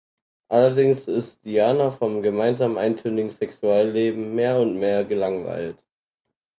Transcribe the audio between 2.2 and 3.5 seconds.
gemeinsamen eintönigen